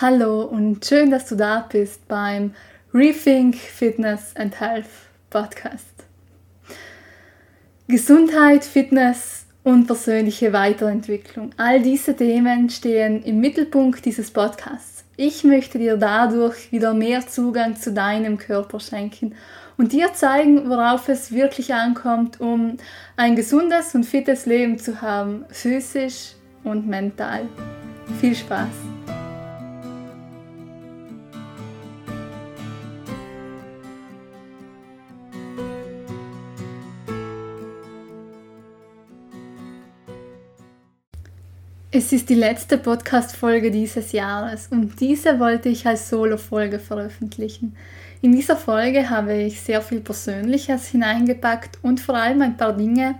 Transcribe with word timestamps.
Hallo 0.00 0.42
und 0.42 0.84
schön, 0.84 1.12
dass 1.12 1.28
du 1.28 1.36
da 1.36 1.68
bist 1.70 2.08
beim 2.08 2.52
Rethink 2.92 3.54
Fitness 3.54 4.34
and 4.34 4.58
Health 4.58 4.88
Podcast. 5.30 5.86
Gesundheit, 7.86 8.64
Fitness 8.64 9.46
und 9.62 9.86
persönliche 9.86 10.52
Weiterentwicklung. 10.52 11.50
All 11.58 11.80
diese 11.80 12.16
Themen 12.16 12.70
stehen 12.70 13.22
im 13.22 13.38
Mittelpunkt 13.38 14.04
dieses 14.04 14.32
Podcasts. 14.32 15.04
Ich 15.16 15.44
möchte 15.44 15.78
dir 15.78 15.96
dadurch 15.96 16.72
wieder 16.72 16.92
mehr 16.92 17.24
Zugang 17.28 17.76
zu 17.76 17.92
deinem 17.92 18.36
Körper 18.36 18.80
schenken 18.80 19.36
und 19.76 19.92
dir 19.92 20.12
zeigen, 20.12 20.68
worauf 20.68 21.08
es 21.08 21.30
wirklich 21.30 21.72
ankommt, 21.72 22.40
um 22.40 22.78
ein 23.16 23.36
gesundes 23.36 23.94
und 23.94 24.02
fittes 24.02 24.44
Leben 24.44 24.76
zu 24.76 25.00
haben, 25.00 25.44
physisch 25.50 26.32
und 26.64 26.88
mental. 26.88 27.46
Viel 28.20 28.34
Spaß! 28.34 29.23
Es 41.96 42.10
ist 42.10 42.28
die 42.28 42.34
letzte 42.34 42.76
Podcast-Folge 42.76 43.70
dieses 43.70 44.10
Jahres 44.10 44.66
und 44.68 45.00
diese 45.00 45.38
wollte 45.38 45.68
ich 45.68 45.86
als 45.86 46.08
Solo-Folge 46.08 46.80
veröffentlichen. 46.80 47.76
In 48.20 48.32
dieser 48.32 48.56
Folge 48.56 49.10
habe 49.10 49.34
ich 49.34 49.60
sehr 49.60 49.80
viel 49.80 50.00
Persönliches 50.00 50.88
hineingepackt 50.88 51.78
und 51.82 52.00
vor 52.00 52.16
allem 52.16 52.42
ein 52.42 52.56
paar 52.56 52.72
Dinge, 52.72 53.14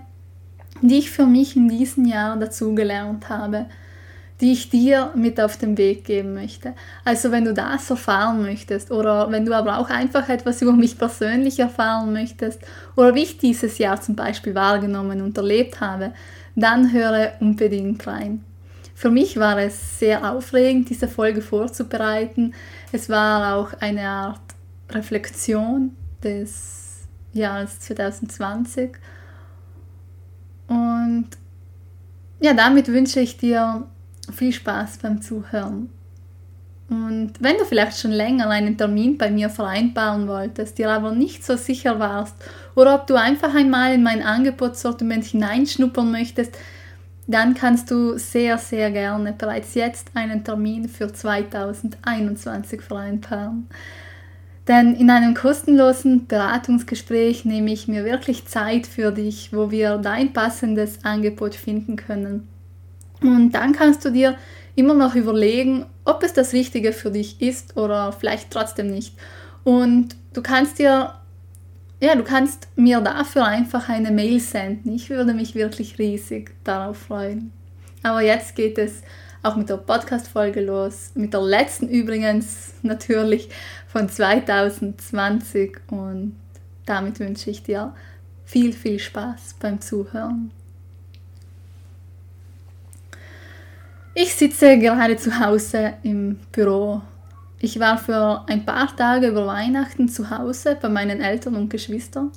die 0.81 0.97
ich 0.97 1.09
für 1.09 1.25
mich 1.25 1.55
in 1.55 1.69
diesem 1.69 2.03
Jahr 2.03 2.35
dazugelernt 2.35 3.29
habe, 3.29 3.67
die 4.41 4.51
ich 4.51 4.69
dir 4.69 5.13
mit 5.15 5.39
auf 5.39 5.55
den 5.55 5.77
Weg 5.77 6.03
geben 6.03 6.33
möchte. 6.33 6.73
Also 7.05 7.31
wenn 7.31 7.45
du 7.45 7.53
das 7.53 7.89
erfahren 7.89 8.41
möchtest 8.41 8.91
oder 8.91 9.31
wenn 9.31 9.45
du 9.45 9.53
aber 9.53 9.77
auch 9.77 9.89
einfach 9.89 10.27
etwas 10.27 10.61
über 10.61 10.73
mich 10.73 10.97
persönlich 10.97 11.59
erfahren 11.59 12.11
möchtest 12.11 12.59
oder 12.97 13.15
wie 13.15 13.23
ich 13.23 13.37
dieses 13.37 13.77
Jahr 13.77 14.01
zum 14.01 14.17
Beispiel 14.17 14.53
wahrgenommen 14.53 15.21
und 15.21 15.37
erlebt 15.37 15.79
habe, 15.79 16.11
dann 16.57 16.91
höre 16.91 17.35
unbedingt 17.39 18.05
rein. 18.05 18.43
Für 18.95 19.11
mich 19.11 19.37
war 19.37 19.59
es 19.59 19.99
sehr 19.99 20.31
aufregend, 20.31 20.89
diese 20.89 21.09
Folge 21.09 21.41
vorzubereiten. 21.41 22.53
Es 22.93 23.09
war 23.09 23.55
auch 23.55 23.73
eine 23.81 24.07
Art 24.07 24.39
Reflexion 24.89 25.91
des 26.23 27.05
Jahres 27.33 27.81
2020. 27.81 28.91
Und 30.67 31.27
ja, 32.39 32.53
damit 32.53 32.87
wünsche 32.87 33.19
ich 33.19 33.37
dir 33.37 33.85
viel 34.33 34.53
Spaß 34.53 34.99
beim 34.99 35.21
Zuhören. 35.21 35.89
Und 36.87 37.33
wenn 37.39 37.57
du 37.57 37.65
vielleicht 37.65 37.99
schon 37.99 38.11
länger 38.11 38.49
einen 38.49 38.77
Termin 38.77 39.17
bei 39.17 39.29
mir 39.29 39.49
vereinbaren 39.49 40.27
wolltest, 40.27 40.77
dir 40.77 40.91
aber 40.91 41.11
nicht 41.11 41.43
so 41.43 41.57
sicher 41.57 41.99
warst, 41.99 42.35
oder 42.75 42.95
ob 42.95 43.07
du 43.07 43.15
einfach 43.15 43.53
einmal 43.55 43.93
in 43.93 44.03
mein 44.03 44.21
Angebotssortiment 44.21 45.25
hineinschnuppern 45.25 46.11
möchtest, 46.11 46.57
dann 47.27 47.55
kannst 47.55 47.89
du 47.89 48.17
sehr, 48.17 48.57
sehr 48.57 48.91
gerne 48.91 49.33
bereits 49.33 49.73
jetzt 49.73 50.11
einen 50.13 50.43
Termin 50.43 50.87
für 50.87 51.11
2021 51.11 52.81
vereinbaren. 52.81 53.67
Denn 54.67 54.95
in 54.95 55.09
einem 55.09 55.35
kostenlosen 55.35 56.27
Beratungsgespräch 56.27 57.45
nehme 57.45 57.71
ich 57.71 57.87
mir 57.87 58.03
wirklich 58.03 58.47
Zeit 58.47 58.87
für 58.87 59.11
dich, 59.11 59.53
wo 59.53 59.69
wir 59.69 59.97
dein 59.97 60.33
passendes 60.33 61.03
Angebot 61.03 61.53
finden 61.53 61.95
können. 61.95 62.47
Und 63.21 63.51
dann 63.51 63.73
kannst 63.73 64.05
du 64.05 64.11
dir 64.11 64.35
immer 64.75 64.93
noch 64.93 65.15
überlegen, 65.15 65.85
ob 66.03 66.23
es 66.23 66.33
das 66.33 66.53
Richtige 66.53 66.93
für 66.93 67.11
dich 67.11 67.41
ist 67.41 67.77
oder 67.77 68.11
vielleicht 68.11 68.51
trotzdem 68.51 68.87
nicht. 68.87 69.15
Und 69.63 70.15
du 70.33 70.41
kannst 70.41 70.79
dir 70.79 71.13
ja, 71.99 72.15
du 72.15 72.23
kannst 72.23 72.67
mir 72.75 72.99
dafür 73.01 73.45
einfach 73.45 73.89
eine 73.89 74.11
Mail 74.11 74.39
senden. 74.39 74.93
Ich 74.93 75.09
würde 75.09 75.33
mich 75.33 75.55
wirklich 75.55 75.97
riesig 75.97 76.51
darauf 76.63 76.97
freuen. 76.97 77.51
Aber 78.03 78.21
jetzt 78.21 78.55
geht 78.55 78.77
es 78.77 79.01
auch 79.43 79.55
mit 79.55 79.69
der 79.69 79.77
Podcast-Folge 79.77 80.61
los. 80.61 81.11
Mit 81.15 81.33
der 81.33 81.41
letzten 81.41 81.87
übrigens 81.87 82.73
natürlich 82.81 83.49
von 83.87 84.09
2020. 84.09 85.77
Und 85.87 86.35
damit 86.85 87.19
wünsche 87.19 87.49
ich 87.49 87.63
dir 87.63 87.93
viel, 88.43 88.73
viel 88.73 88.99
Spaß 88.99 89.55
beim 89.59 89.79
Zuhören. 89.81 90.51
Ich 94.13 94.33
sitze 94.33 94.77
gerade 94.79 95.17
zu 95.17 95.39
Hause 95.39 95.93
im 96.03 96.39
Büro 96.51 97.01
ich 97.59 97.79
war 97.79 97.97
für 97.97 98.43
ein 98.47 98.65
paar 98.65 98.95
Tage 98.95 99.27
über 99.27 99.47
Weihnachten 99.47 100.09
zu 100.09 100.29
Hause 100.29 100.77
bei 100.81 100.89
meinen 100.89 101.21
Eltern 101.21 101.55
und 101.55 101.69
Geschwistern. 101.69 102.31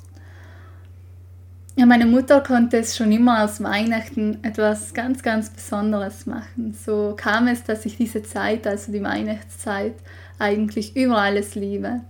Ja, 1.75 1.85
meine 1.85 2.05
Mutter 2.05 2.41
konnte 2.41 2.77
es 2.77 2.97
schon 2.97 3.11
immer 3.11 3.43
aus 3.43 3.63
Weihnachten 3.63 4.39
etwas 4.43 4.93
ganz, 4.93 5.23
ganz 5.23 5.49
Besonderes 5.49 6.25
machen. 6.25 6.73
So 6.73 7.13
kam 7.15 7.47
es, 7.47 7.63
dass 7.63 7.85
ich 7.85 7.95
diese 7.95 8.21
Zeit, 8.21 8.67
also 8.67 8.91
die 8.91 9.03
Weihnachtszeit, 9.03 9.93
eigentlich 10.39 10.95
über 10.95 11.19
alles 11.19 11.55
liebe. 11.55 12.01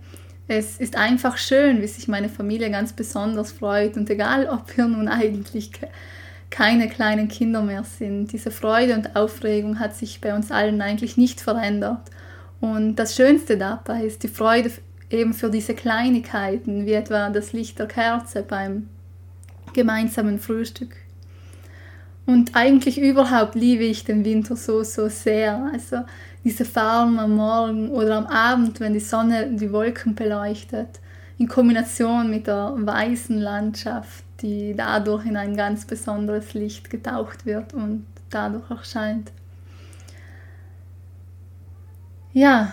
Es 0.48 0.78
ist 0.78 0.96
einfach 0.96 1.36
schön, 1.36 1.80
wie 1.82 1.86
sich 1.86 2.08
meine 2.08 2.28
Familie 2.28 2.70
ganz 2.70 2.92
besonders 2.92 3.52
freut 3.52 3.96
und 3.96 4.10
egal, 4.10 4.48
ob 4.48 4.76
wir 4.76 4.86
nun 4.86 5.06
eigentlich 5.06 5.70
keine 6.50 6.88
kleinen 6.88 7.28
Kinder 7.28 7.62
mehr 7.62 7.84
sind, 7.84 8.32
diese 8.32 8.50
Freude 8.50 8.94
und 8.94 9.14
Aufregung 9.14 9.78
hat 9.78 9.94
sich 9.94 10.20
bei 10.20 10.34
uns 10.34 10.50
allen 10.50 10.82
eigentlich 10.82 11.16
nicht 11.16 11.40
verändert. 11.40 12.10
Und 12.60 12.96
das 12.96 13.16
Schönste 13.16 13.56
dabei 13.56 14.04
ist 14.04 14.22
die 14.22 14.28
Freude 14.28 14.70
eben 15.10 15.32
für 15.34 15.50
diese 15.50 15.74
Kleinigkeiten, 15.74 16.86
wie 16.86 16.92
etwa 16.92 17.30
das 17.30 17.52
Licht 17.52 17.78
der 17.78 17.86
Kerze 17.86 18.42
beim 18.42 18.88
gemeinsamen 19.72 20.38
Frühstück. 20.38 20.96
Und 22.26 22.54
eigentlich 22.54 23.00
überhaupt 23.00 23.54
liebe 23.54 23.84
ich 23.84 24.04
den 24.04 24.24
Winter 24.24 24.54
so, 24.56 24.84
so 24.84 25.08
sehr. 25.08 25.70
Also 25.72 26.04
diese 26.44 26.64
Farben 26.64 27.18
am 27.18 27.34
Morgen 27.34 27.90
oder 27.90 28.18
am 28.18 28.26
Abend, 28.26 28.78
wenn 28.78 28.92
die 28.92 29.00
Sonne 29.00 29.50
die 29.52 29.72
Wolken 29.72 30.14
beleuchtet, 30.14 31.00
in 31.38 31.48
Kombination 31.48 32.30
mit 32.30 32.46
der 32.46 32.74
weißen 32.76 33.38
Landschaft, 33.38 34.24
die 34.42 34.74
dadurch 34.76 35.26
in 35.26 35.36
ein 35.36 35.56
ganz 35.56 35.86
besonderes 35.86 36.54
Licht 36.54 36.90
getaucht 36.90 37.46
wird 37.46 37.74
und 37.74 38.06
dadurch 38.28 38.70
erscheint. 38.70 39.32
Ja, 42.32 42.72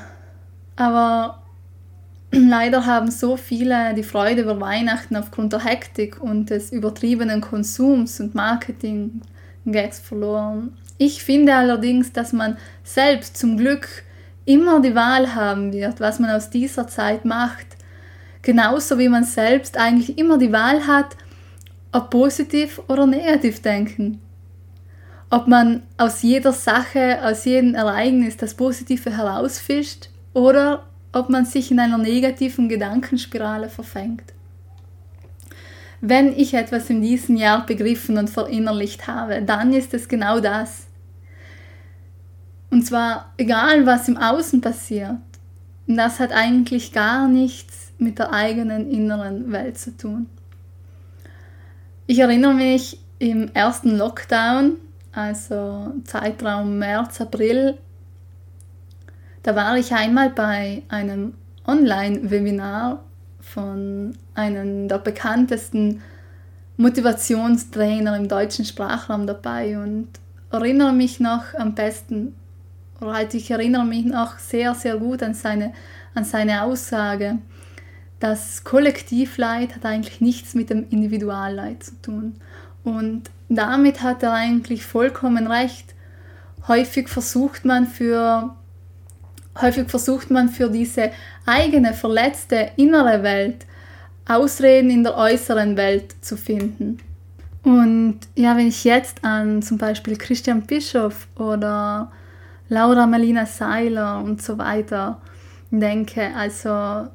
aber 0.76 1.42
leider 2.32 2.86
haben 2.86 3.10
so 3.10 3.38
viele 3.38 3.94
die 3.96 4.04
Freude 4.04 4.44
über 4.44 4.60
Weihnachten 4.60 5.16
aufgrund 5.16 5.54
der 5.54 5.64
Hektik 5.64 6.22
und 6.22 6.50
des 6.50 6.72
übertriebenen 6.72 7.42
Konsums 7.42 8.20
und 8.20 8.36
Marketing-Gags 8.36 10.00
verloren. 10.00 10.78
Ich 11.00 11.24
finde 11.24 11.56
allerdings, 11.56 12.14
dass 12.14 12.34
man 12.34 12.58
selbst 12.84 13.38
zum 13.38 13.58
Glück 13.58 13.88
immer 14.46 14.82
die 14.82 14.96
Wahl 14.96 15.36
haben 15.36 15.74
wird, 15.74 16.00
was 16.00 16.20
man 16.20 16.32
aus 16.32 16.50
dieser 16.50 16.88
Zeit 16.88 17.26
macht. 17.26 17.66
Genauso 18.42 18.98
wie 18.98 19.10
man 19.10 19.24
selbst 19.24 19.78
eigentlich 19.78 20.18
immer 20.18 20.38
die 20.38 20.54
Wahl 20.54 20.88
hat, 20.88 21.18
ob 21.92 22.10
positiv 22.10 22.82
oder 22.88 23.06
negativ 23.06 23.62
denken 23.62 24.22
ob 25.30 25.48
man 25.48 25.84
aus 25.98 26.22
jeder 26.22 26.54
Sache, 26.54 27.20
aus 27.24 27.46
jedem 27.46 27.76
Ereignis 27.76 28.38
das 28.38 28.54
Positive 28.54 29.16
herausfischt 29.16 30.10
oder 30.34 30.84
ob 31.12 31.30
man 31.30 31.46
sich 31.46 31.72
in 31.72 31.80
einer 31.80 31.98
negativen 31.98 32.70
Gedankenspirale 32.70 33.70
verfängt. 33.70 34.34
Wenn 36.00 36.32
ich 36.32 36.54
etwas 36.54 36.90
in 36.90 37.02
diesem 37.02 37.38
Jahr 37.38 37.66
begriffen 37.66 38.18
und 38.18 38.30
verinnerlicht 38.30 39.08
habe, 39.08 39.42
dann 39.42 39.74
ist 39.74 39.94
es 39.94 40.08
genau 40.08 40.40
das. 40.40 40.86
Und 42.70 42.86
zwar 42.86 43.34
egal, 43.38 43.86
was 43.86 44.08
im 44.08 44.18
Außen 44.18 44.62
passiert, 44.62 45.18
das 45.88 46.20
hat 46.20 46.32
eigentlich 46.32 46.92
gar 46.92 47.28
nichts 47.28 47.92
mit 47.98 48.20
der 48.20 48.32
eigenen 48.32 48.92
inneren 48.92 49.52
Welt 49.52 49.78
zu 49.78 49.96
tun. 49.96 50.28
Ich 52.06 52.20
erinnere 52.20 52.54
mich 52.54 53.00
im 53.20 53.50
ersten 53.54 53.98
Lockdown, 53.98 54.78
also 55.18 55.94
Zeitraum 56.04 56.78
März, 56.78 57.20
April, 57.22 57.80
da 59.42 59.56
war 59.56 59.76
ich 59.76 59.92
einmal 59.92 60.30
bei 60.30 60.84
einem 60.90 61.34
Online-Webinar 61.66 63.04
von 63.40 64.16
einem 64.36 64.88
der 64.88 65.00
bekanntesten 65.00 66.04
Motivationstrainer 66.78 68.16
im 68.16 68.28
deutschen 68.28 68.64
Sprachraum 68.64 69.26
dabei 69.26 69.80
und 69.80 70.08
erinnere 70.52 70.94
mich 70.94 71.20
noch 71.20 71.56
am 71.56 71.74
besten, 71.74 72.36
oder 73.02 73.14
halt 73.14 73.34
ich 73.34 73.50
erinnere 73.50 73.86
mich 73.86 74.06
noch 74.06 74.38
sehr, 74.38 74.76
sehr 74.76 74.98
gut 74.98 75.24
an 75.24 75.34
seine, 75.34 75.74
an 76.14 76.26
seine 76.26 76.62
Aussage, 76.62 77.40
das 78.20 78.64
Kollektivleid 78.64 79.76
hat 79.76 79.86
eigentlich 79.86 80.22
nichts 80.22 80.54
mit 80.54 80.70
dem 80.70 80.88
Individualleid 80.90 81.82
zu 81.82 82.02
tun. 82.04 82.36
Und 82.84 83.32
damit 83.50 84.02
hat 84.02 84.24
er 84.24 84.34
eigentlich 84.34 84.86
vollkommen 84.86 85.48
recht. 85.48 85.94
Häufig 86.68 87.08
versucht 87.08 87.66
man 87.66 87.88
für 87.88 88.56
häufig 89.62 89.90
versucht 89.90 90.30
man 90.30 90.50
für 90.50 90.70
diese 90.70 91.12
eigene 91.46 91.94
verletzte 91.94 92.72
innere 92.76 93.24
Welt 93.24 93.66
Ausreden 94.28 94.90
in 94.90 95.04
der 95.04 95.16
äußeren 95.16 95.78
Welt 95.78 96.16
zu 96.22 96.36
finden. 96.36 97.00
Und 97.64 98.20
ja, 98.36 98.56
wenn 98.58 98.68
ich 98.68 98.84
jetzt 98.84 99.24
an 99.24 99.62
zum 99.62 99.78
Beispiel 99.78 100.18
Christian 100.18 100.62
Bischof 100.62 101.28
oder 101.38 102.12
Laura 102.70 103.08
Melina 103.08 103.46
Seiler 103.46 104.22
und 104.22 104.42
so 104.42 104.58
weiter 104.58 105.22
denke, 105.72 106.30
also 106.36 107.10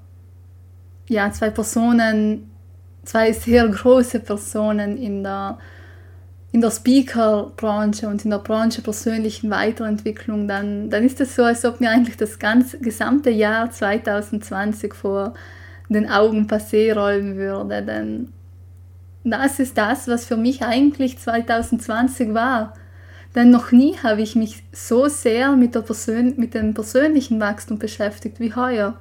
ja, 1.08 1.30
zwei 1.32 1.50
Personen, 1.50 2.50
zwei 3.04 3.32
sehr 3.32 3.68
große 3.68 4.20
Personen 4.20 4.96
in 4.96 5.22
der, 5.22 5.58
in 6.52 6.60
der 6.60 6.70
Speaker-Branche 6.70 8.06
und 8.06 8.24
in 8.24 8.30
der 8.30 8.38
Branche 8.38 8.82
persönlichen 8.82 9.50
Weiterentwicklung, 9.50 10.46
dann, 10.46 10.90
dann 10.90 11.02
ist 11.02 11.20
es 11.20 11.34
so, 11.34 11.44
als 11.44 11.64
ob 11.64 11.80
mir 11.80 11.90
eigentlich 11.90 12.18
das 12.18 12.38
ganze 12.38 12.78
gesamte 12.78 13.30
Jahr 13.30 13.70
2020 13.70 14.92
vor 14.92 15.32
den 15.88 16.08
Augen 16.10 16.46
passé 16.46 16.94
rollen 16.94 17.36
würde. 17.36 17.82
Denn 17.82 18.32
das 19.24 19.60
ist 19.60 19.78
das, 19.78 20.08
was 20.08 20.26
für 20.26 20.36
mich 20.36 20.62
eigentlich 20.62 21.18
2020 21.18 22.34
war. 22.34 22.74
Denn 23.34 23.50
noch 23.50 23.72
nie 23.72 23.96
habe 24.02 24.20
ich 24.20 24.36
mich 24.36 24.62
so 24.72 25.08
sehr 25.08 25.52
mit, 25.52 25.74
der 25.74 25.80
Persön 25.80 26.34
mit 26.36 26.52
dem 26.52 26.74
persönlichen 26.74 27.40
Wachstum 27.40 27.78
beschäftigt 27.78 28.40
wie 28.40 28.54
heuer. 28.54 28.98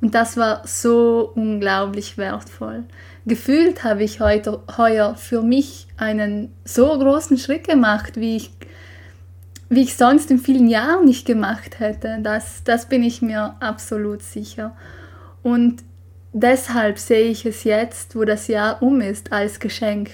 Und 0.00 0.14
das 0.14 0.38
war 0.38 0.66
so 0.66 1.32
unglaublich 1.34 2.16
wertvoll. 2.16 2.84
Gefühlt 3.24 3.84
habe 3.84 4.02
ich 4.02 4.20
heute, 4.20 4.62
heuer 4.76 5.14
für 5.14 5.42
mich 5.42 5.86
einen 5.96 6.52
so 6.64 6.86
großen 6.98 7.38
Schritt 7.38 7.68
gemacht, 7.68 8.16
wie 8.16 8.36
ich, 8.36 8.50
wie 9.68 9.82
ich 9.82 9.96
sonst 9.96 10.30
in 10.32 10.40
vielen 10.40 10.68
Jahren 10.68 11.04
nicht 11.04 11.24
gemacht 11.24 11.78
hätte. 11.78 12.18
Das, 12.22 12.64
das 12.64 12.88
bin 12.88 13.04
ich 13.04 13.22
mir 13.22 13.54
absolut 13.60 14.22
sicher. 14.22 14.74
Und 15.44 15.84
deshalb 16.32 16.98
sehe 16.98 17.30
ich 17.30 17.46
es 17.46 17.62
jetzt, 17.62 18.16
wo 18.16 18.24
das 18.24 18.48
Jahr 18.48 18.82
um 18.82 19.00
ist, 19.00 19.32
als 19.32 19.60
Geschenk. 19.60 20.10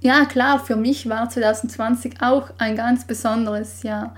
Ja, 0.00 0.24
klar, 0.24 0.64
für 0.64 0.76
mich 0.76 1.08
war 1.08 1.28
2020 1.28 2.22
auch 2.22 2.50
ein 2.56 2.76
ganz 2.76 3.04
besonderes 3.06 3.82
Jahr, 3.82 4.14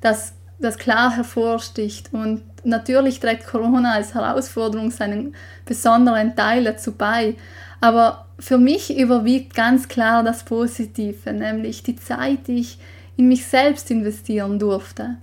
das, 0.00 0.34
das 0.60 0.78
klar 0.78 1.16
hervorsticht 1.16 2.12
und 2.12 2.42
natürlich 2.64 3.20
trägt 3.20 3.46
Corona 3.46 3.94
als 3.94 4.14
Herausforderung 4.14 4.90
seinen 4.90 5.34
besonderen 5.64 6.34
Teil 6.36 6.64
dazu 6.64 6.92
bei. 6.92 7.36
Aber 7.80 8.26
für 8.38 8.58
mich 8.58 8.96
überwiegt 8.96 9.54
ganz 9.54 9.88
klar 9.88 10.22
das 10.22 10.44
Positive, 10.44 11.32
nämlich 11.32 11.82
die 11.82 11.96
Zeit, 11.96 12.46
die 12.46 12.60
ich 12.60 12.78
in 13.16 13.28
mich 13.28 13.46
selbst 13.46 13.90
investieren 13.90 14.58
durfte. 14.58 15.16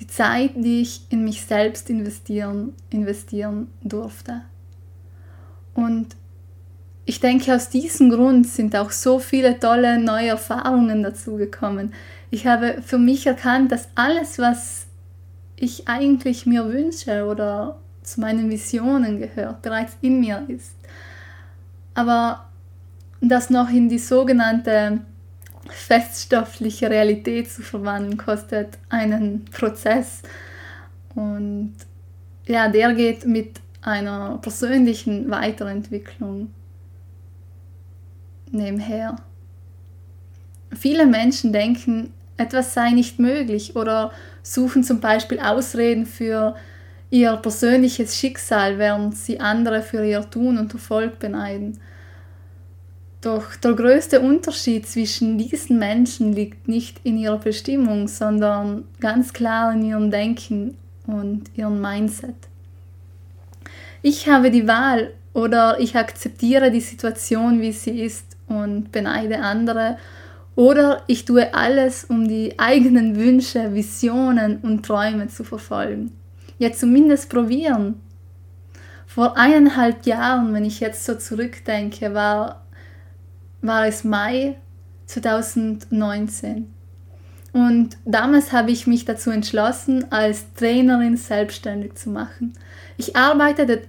Die 0.00 0.06
Zeit, 0.06 0.52
die 0.56 0.82
ich 0.82 1.02
in 1.10 1.24
mich 1.24 1.44
selbst 1.44 1.88
investieren, 1.90 2.74
investieren 2.90 3.68
durfte. 3.82 4.42
Und 5.74 6.16
ich 7.04 7.20
denke, 7.20 7.54
aus 7.54 7.68
diesem 7.68 8.10
Grund 8.10 8.46
sind 8.46 8.76
auch 8.76 8.90
so 8.90 9.18
viele 9.18 9.58
tolle 9.58 9.98
neue 9.98 10.28
Erfahrungen 10.28 11.02
dazugekommen. 11.02 11.92
Ich 12.30 12.46
habe 12.46 12.80
für 12.84 12.98
mich 12.98 13.26
erkannt, 13.26 13.72
dass 13.72 13.88
alles, 13.94 14.38
was 14.38 14.86
ich 15.62 15.86
eigentlich 15.86 16.44
mir 16.44 16.66
wünsche 16.66 17.24
oder 17.24 17.78
zu 18.02 18.20
meinen 18.20 18.50
Visionen 18.50 19.20
gehört, 19.20 19.62
bereits 19.62 19.96
in 20.00 20.18
mir 20.18 20.44
ist. 20.48 20.74
Aber 21.94 22.48
das 23.20 23.48
noch 23.48 23.70
in 23.70 23.88
die 23.88 24.00
sogenannte 24.00 25.02
feststoffliche 25.68 26.90
Realität 26.90 27.48
zu 27.48 27.62
verwandeln, 27.62 28.16
kostet 28.16 28.76
einen 28.88 29.44
Prozess. 29.44 30.22
Und 31.14 31.74
ja, 32.46 32.68
der 32.68 32.92
geht 32.94 33.24
mit 33.24 33.60
einer 33.82 34.38
persönlichen 34.38 35.30
Weiterentwicklung 35.30 36.52
nebenher. 38.50 39.14
Viele 40.72 41.06
Menschen 41.06 41.52
denken, 41.52 42.12
etwas 42.42 42.74
sei 42.74 42.90
nicht 42.90 43.18
möglich 43.18 43.76
oder 43.76 44.12
suchen 44.42 44.82
zum 44.84 45.00
Beispiel 45.00 45.40
Ausreden 45.40 46.06
für 46.06 46.56
ihr 47.10 47.36
persönliches 47.36 48.16
Schicksal, 48.16 48.78
während 48.78 49.16
sie 49.16 49.40
andere 49.40 49.82
für 49.82 50.04
ihr 50.04 50.28
Tun 50.30 50.58
und 50.58 50.72
Erfolg 50.72 51.18
beneiden. 51.18 51.78
Doch 53.20 53.54
der 53.54 53.74
größte 53.74 54.20
Unterschied 54.20 54.88
zwischen 54.88 55.38
diesen 55.38 55.78
Menschen 55.78 56.32
liegt 56.32 56.66
nicht 56.66 57.00
in 57.04 57.16
ihrer 57.18 57.38
Bestimmung, 57.38 58.08
sondern 58.08 58.84
ganz 58.98 59.32
klar 59.32 59.72
in 59.74 59.84
ihrem 59.84 60.10
Denken 60.10 60.76
und 61.06 61.44
ihrem 61.54 61.80
Mindset. 61.80 62.34
Ich 64.02 64.28
habe 64.28 64.50
die 64.50 64.66
Wahl 64.66 65.12
oder 65.34 65.78
ich 65.78 65.96
akzeptiere 65.96 66.72
die 66.72 66.80
Situation, 66.80 67.60
wie 67.60 67.72
sie 67.72 68.00
ist 68.00 68.36
und 68.48 68.90
beneide 68.90 69.38
andere 69.38 69.98
oder 70.54 71.02
ich 71.06 71.24
tue 71.24 71.54
alles, 71.54 72.04
um 72.04 72.28
die 72.28 72.58
eigenen 72.58 73.16
Wünsche, 73.16 73.74
Visionen 73.74 74.58
und 74.58 74.84
Träume 74.84 75.28
zu 75.28 75.44
verfolgen. 75.44 76.12
Ja, 76.58 76.72
zumindest 76.72 77.30
probieren. 77.30 78.00
Vor 79.06 79.36
eineinhalb 79.36 80.06
Jahren, 80.06 80.54
wenn 80.54 80.64
ich 80.64 80.80
jetzt 80.80 81.04
so 81.04 81.14
zurückdenke, 81.14 82.14
war, 82.14 82.66
war 83.60 83.86
es 83.86 84.04
Mai 84.04 84.56
2019. 85.06 86.72
Und 87.52 87.98
damals 88.06 88.52
habe 88.52 88.70
ich 88.70 88.86
mich 88.86 89.04
dazu 89.04 89.30
entschlossen, 89.30 90.10
als 90.10 90.54
Trainerin 90.54 91.16
selbstständig 91.16 91.94
zu 91.94 92.08
machen. 92.08 92.54
Ich 92.96 93.14
arbeitete 93.14 93.82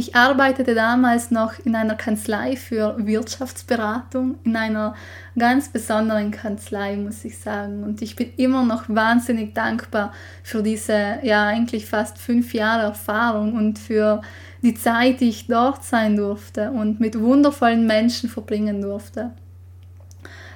ich 0.00 0.16
arbeitete 0.16 0.74
damals 0.74 1.30
noch 1.30 1.58
in 1.62 1.76
einer 1.76 1.94
Kanzlei 1.94 2.56
für 2.56 2.96
Wirtschaftsberatung, 2.98 4.38
in 4.44 4.56
einer 4.56 4.94
ganz 5.38 5.68
besonderen 5.68 6.30
Kanzlei, 6.30 6.96
muss 6.96 7.22
ich 7.26 7.38
sagen. 7.38 7.84
Und 7.84 8.00
ich 8.00 8.16
bin 8.16 8.32
immer 8.38 8.64
noch 8.64 8.84
wahnsinnig 8.88 9.54
dankbar 9.54 10.14
für 10.42 10.62
diese, 10.62 11.18
ja, 11.22 11.44
eigentlich 11.46 11.84
fast 11.84 12.16
fünf 12.16 12.54
Jahre 12.54 12.84
Erfahrung 12.84 13.52
und 13.52 13.78
für 13.78 14.22
die 14.62 14.74
Zeit, 14.74 15.20
die 15.20 15.28
ich 15.28 15.48
dort 15.48 15.84
sein 15.84 16.16
durfte 16.16 16.70
und 16.70 16.98
mit 16.98 17.20
wundervollen 17.20 17.86
Menschen 17.86 18.30
verbringen 18.30 18.80
durfte. 18.80 19.32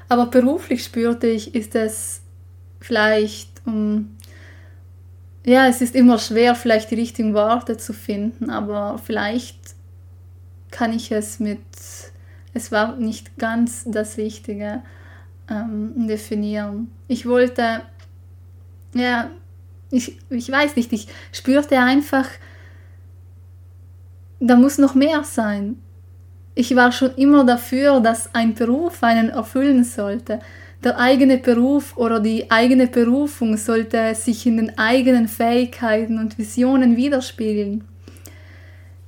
Aber 0.08 0.26
beruflich 0.26 0.82
spürte 0.84 1.26
ich, 1.26 1.54
ist 1.54 1.74
es 1.74 2.22
vielleicht 2.80 3.60
um 3.66 4.16
ja, 5.44 5.66
es 5.66 5.80
ist 5.80 5.94
immer 5.94 6.18
schwer, 6.18 6.54
vielleicht 6.54 6.90
die 6.90 6.96
richtigen 6.96 7.34
Worte 7.34 7.76
zu 7.76 7.92
finden, 7.92 8.50
aber 8.50 8.98
vielleicht 8.98 9.58
kann 10.70 10.92
ich 10.92 11.12
es 11.12 11.38
mit, 11.38 11.60
es 12.54 12.72
war 12.72 12.96
nicht 12.96 13.36
ganz 13.38 13.84
das 13.86 14.16
Richtige 14.16 14.82
ähm, 15.50 16.08
definieren. 16.08 16.90
Ich 17.08 17.26
wollte, 17.26 17.82
ja, 18.94 19.30
ich, 19.90 20.18
ich 20.30 20.50
weiß 20.50 20.76
nicht, 20.76 20.92
ich 20.92 21.08
spürte 21.30 21.78
einfach, 21.78 22.26
da 24.40 24.56
muss 24.56 24.78
noch 24.78 24.94
mehr 24.94 25.24
sein. 25.24 25.76
Ich 26.54 26.74
war 26.74 26.90
schon 26.90 27.14
immer 27.16 27.44
dafür, 27.44 28.00
dass 28.00 28.34
ein 28.34 28.54
Beruf 28.54 29.02
einen 29.02 29.28
erfüllen 29.28 29.84
sollte 29.84 30.40
der 30.84 30.98
eigene 30.98 31.38
Beruf 31.38 31.96
oder 31.96 32.20
die 32.20 32.50
eigene 32.50 32.86
Berufung 32.86 33.56
sollte 33.56 34.14
sich 34.14 34.46
in 34.46 34.58
den 34.58 34.78
eigenen 34.78 35.28
Fähigkeiten 35.28 36.18
und 36.18 36.36
Visionen 36.36 36.96
widerspiegeln. 36.96 37.84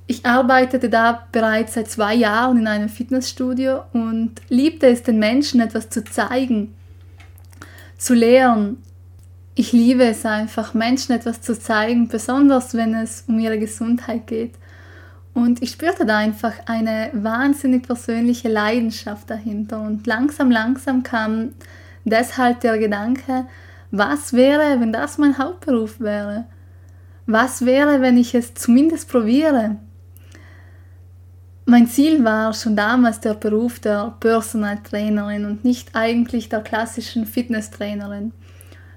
Ich 0.07 0.25
arbeitete 0.25 0.89
da 0.89 1.27
bereits 1.31 1.73
seit 1.73 1.89
zwei 1.89 2.15
Jahren 2.15 2.57
in 2.57 2.67
einem 2.67 2.89
Fitnessstudio 2.89 3.81
und 3.93 4.31
liebte 4.49 4.87
es, 4.87 5.03
den 5.03 5.19
Menschen 5.19 5.59
etwas 5.59 5.89
zu 5.89 6.03
zeigen, 6.03 6.73
zu 7.97 8.13
lehren. 8.13 8.77
Ich 9.53 9.73
liebe 9.73 10.05
es 10.05 10.25
einfach, 10.25 10.73
Menschen 10.73 11.13
etwas 11.13 11.41
zu 11.41 11.59
zeigen, 11.59 12.07
besonders 12.07 12.73
wenn 12.73 12.95
es 12.95 13.25
um 13.27 13.37
ihre 13.37 13.59
Gesundheit 13.59 14.27
geht. 14.27 14.53
Und 15.37 15.61
ich 15.61 15.69
spürte 15.69 16.03
da 16.03 16.17
einfach 16.17 16.53
eine 16.65 17.11
wahnsinnig 17.13 17.83
persönliche 17.83 18.49
Leidenschaft 18.49 19.29
dahinter. 19.29 19.79
Und 19.79 20.07
langsam, 20.07 20.49
langsam 20.49 21.03
kam 21.03 21.49
deshalb 22.05 22.61
der 22.61 22.79
Gedanke, 22.79 23.45
was 23.91 24.33
wäre, 24.33 24.79
wenn 24.79 24.91
das 24.91 25.19
mein 25.19 25.37
Hauptberuf 25.37 25.99
wäre? 25.99 26.45
Was 27.27 27.67
wäre, 27.67 28.01
wenn 28.01 28.17
ich 28.17 28.33
es 28.33 28.55
zumindest 28.55 29.09
probiere? 29.09 29.75
Mein 31.65 31.85
Ziel 31.85 32.23
war 32.23 32.51
schon 32.55 32.75
damals 32.75 33.19
der 33.19 33.35
Beruf 33.35 33.79
der 33.79 34.15
Personal 34.19 34.79
Trainerin 34.79 35.45
und 35.45 35.63
nicht 35.63 35.89
eigentlich 35.93 36.49
der 36.49 36.61
klassischen 36.61 37.27
Fitnesstrainerin. 37.27 38.31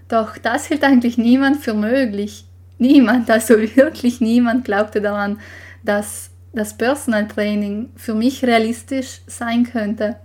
Doch 0.09 0.39
das 0.39 0.65
hielt 0.65 0.85
eigentlich 0.85 1.19
niemand 1.19 1.59
für 1.59 1.75
möglich. 1.75 2.47
Niemand, 2.79 3.31
also 3.31 3.59
wirklich 3.75 4.23
niemand 4.23 4.65
glaubte 4.65 5.03
daran, 5.03 5.39
dass 5.83 6.31
das 6.53 6.77
Personal 6.77 7.29
Training 7.29 7.91
für 7.97 8.15
mich 8.15 8.45
realistisch 8.45 9.21
sein 9.27 9.65
könnte. 9.65 10.17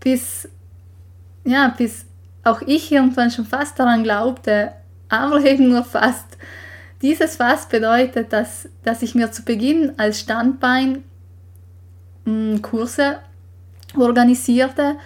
Bis, 0.00 0.48
ja, 1.44 1.74
bis 1.76 2.06
auch 2.44 2.62
ich 2.62 2.90
irgendwann 2.92 3.30
schon 3.30 3.44
fast 3.44 3.78
daran 3.78 4.02
glaubte, 4.02 4.72
aber 5.08 5.40
eben 5.44 5.68
nur 5.68 5.84
fast. 5.84 6.36
Dieses 7.02 7.36
fast 7.36 7.70
bedeutet, 7.70 8.32
dass, 8.32 8.68
dass 8.82 9.02
ich 9.02 9.14
mir 9.14 9.30
zu 9.30 9.44
Beginn 9.44 9.92
als 9.98 10.20
Standbein 10.20 11.04
mh, 12.24 12.52
hm, 12.54 12.62
Kurse 12.62 13.18
organisierte, 13.96 14.96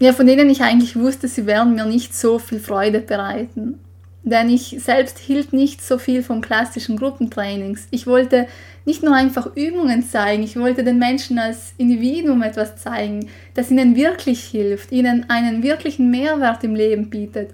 ja, 0.00 0.12
von 0.12 0.26
denen 0.26 0.50
ich 0.50 0.62
eigentlich 0.62 0.96
wusste, 0.96 1.28
sie 1.28 1.46
werden 1.46 1.74
mir 1.74 1.86
nicht 1.86 2.14
so 2.14 2.38
viel 2.38 2.60
Freude 2.60 3.00
bereiten. 3.00 3.78
Denn 4.24 4.48
ich 4.48 4.76
selbst 4.80 5.18
hielt 5.18 5.52
nicht 5.52 5.82
so 5.82 5.98
viel 5.98 6.22
von 6.22 6.40
klassischen 6.40 6.96
Gruppentrainings. 6.96 7.86
Ich 7.90 8.06
wollte 8.06 8.48
nicht 8.86 9.02
nur 9.02 9.14
einfach 9.14 9.54
Übungen 9.54 10.02
zeigen, 10.02 10.42
ich 10.42 10.56
wollte 10.56 10.82
den 10.82 10.98
Menschen 10.98 11.38
als 11.38 11.74
Individuum 11.76 12.42
etwas 12.42 12.76
zeigen, 12.76 13.28
das 13.52 13.70
ihnen 13.70 13.96
wirklich 13.96 14.42
hilft, 14.44 14.92
ihnen 14.92 15.28
einen 15.28 15.62
wirklichen 15.62 16.10
Mehrwert 16.10 16.64
im 16.64 16.74
Leben 16.74 17.10
bietet. 17.10 17.50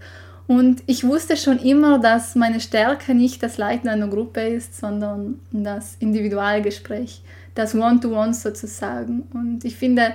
Und 0.46 0.82
ich 0.86 1.04
wusste 1.04 1.36
schon 1.36 1.58
immer, 1.58 1.98
dass 1.98 2.34
meine 2.34 2.60
Stärke 2.60 3.14
nicht 3.14 3.42
das 3.42 3.58
Leiten 3.58 3.88
einer 3.88 4.08
Gruppe 4.08 4.40
ist, 4.40 4.78
sondern 4.78 5.40
das 5.52 5.96
Individualgespräch, 6.00 7.22
das 7.54 7.74
One-to-One 7.74 8.30
-One 8.30 8.34
sozusagen. 8.34 9.22
Und 9.32 9.64
ich 9.64 9.76
finde, 9.76 10.12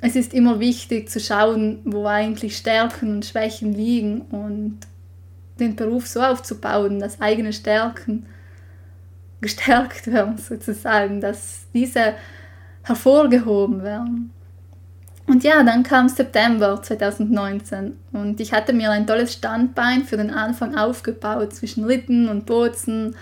es 0.00 0.16
ist 0.16 0.32
immer 0.32 0.58
wichtig 0.60 1.10
zu 1.10 1.20
schauen, 1.20 1.80
wo 1.84 2.06
eigentlich 2.06 2.56
Stärken 2.56 3.14
und 3.14 3.24
Schwächen 3.24 3.72
liegen 3.72 4.22
und 4.22 4.78
den 5.60 5.76
Beruf 5.76 6.06
so 6.06 6.20
aufzubauen, 6.20 6.98
dass 6.98 7.20
eigene 7.20 7.52
Stärken 7.52 8.26
gestärkt 9.40 10.06
werden, 10.12 10.38
sozusagen, 10.38 11.20
dass 11.20 11.66
diese 11.72 12.14
hervorgehoben 12.82 13.82
werden. 13.82 14.32
Und 15.26 15.44
ja, 15.44 15.62
dann 15.62 15.84
kam 15.84 16.08
September 16.08 16.82
2019 16.82 17.96
und 18.12 18.40
ich 18.40 18.52
hatte 18.52 18.72
mir 18.72 18.90
ein 18.90 19.06
tolles 19.06 19.32
Standbein 19.32 20.04
für 20.04 20.16
den 20.16 20.30
Anfang 20.30 20.76
aufgebaut 20.76 21.54
zwischen 21.54 21.84
Ritten 21.84 22.28
und 22.28 22.46
Bozen, 22.46 23.14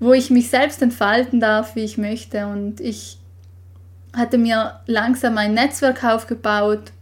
wo 0.00 0.14
ich 0.14 0.30
mich 0.30 0.48
selbst 0.48 0.80
entfalten 0.80 1.38
darf, 1.38 1.76
wie 1.76 1.84
ich 1.84 1.98
möchte. 1.98 2.46
Und 2.46 2.80
ich 2.80 3.18
hatte 4.16 4.38
mir 4.38 4.80
langsam 4.86 5.36
ein 5.36 5.52
Netzwerk 5.52 6.02
aufgebaut, 6.02 6.92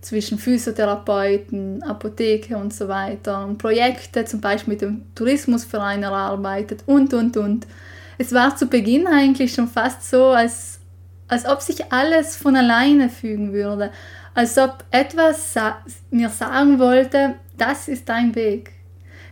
zwischen 0.00 0.38
Physiotherapeuten, 0.38 1.82
Apotheke 1.82 2.56
und 2.56 2.72
so 2.72 2.88
weiter 2.88 3.44
und 3.44 3.58
Projekte 3.58 4.24
zum 4.24 4.40
Beispiel 4.40 4.74
mit 4.74 4.82
dem 4.82 5.14
Tourismusverein 5.14 6.02
erarbeitet 6.02 6.82
und, 6.86 7.12
und, 7.12 7.36
und. 7.36 7.66
Es 8.18 8.32
war 8.32 8.56
zu 8.56 8.66
Beginn 8.66 9.06
eigentlich 9.06 9.54
schon 9.54 9.68
fast 9.68 10.08
so, 10.08 10.26
als, 10.26 10.80
als 11.28 11.46
ob 11.46 11.60
sich 11.60 11.92
alles 11.92 12.36
von 12.36 12.56
alleine 12.56 13.08
fügen 13.08 13.52
würde, 13.52 13.90
als 14.34 14.56
ob 14.58 14.84
etwas 14.90 15.54
sa 15.54 15.78
mir 16.10 16.28
sagen 16.28 16.78
wollte, 16.78 17.34
das 17.56 17.88
ist 17.88 18.08
dein 18.08 18.34
Weg. 18.34 18.72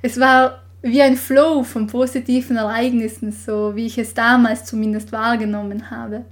Es 0.03 0.19
war 0.21 0.63
wie 0.83 1.03
ein 1.03 1.17
Flow 1.17 1.65
von 1.65 1.87
positiven 1.87 2.57
Ereignissen, 2.57 3.33
so 3.33 3.75
wie 3.75 3.87
ich 3.87 3.99
es 3.99 4.15
damals 4.15 4.65
zumindest 4.65 5.13
wahrgenommen 5.13 5.91
habe. 5.91 6.25